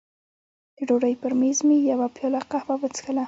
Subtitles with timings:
[0.77, 3.19] د ډوډۍ پر مېز مې یوه پیاله قهوه وڅښله.